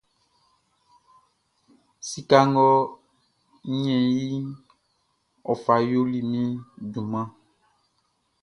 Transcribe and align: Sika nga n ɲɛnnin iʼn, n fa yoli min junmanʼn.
Sika 2.09 2.37
nga 2.51 2.67
n 2.85 2.87
ɲɛnnin 2.87 4.05
iʼn, 4.23 4.45
n 5.55 5.55
fa 5.63 5.73
yoli 5.89 6.19
min 6.31 6.49
junmanʼn. 6.91 7.33